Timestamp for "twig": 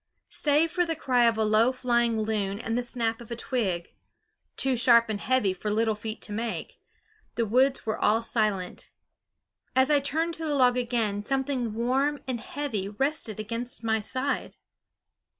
3.35-3.93